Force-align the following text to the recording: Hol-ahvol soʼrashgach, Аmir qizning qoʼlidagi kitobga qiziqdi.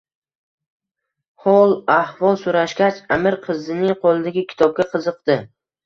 Hol-ahvol 1.43 2.41
soʼrashgach, 2.47 3.05
Аmir 3.19 3.41
qizning 3.47 3.95
qoʼlidagi 4.05 4.49
kitobga 4.53 4.93
qiziqdi. 4.93 5.43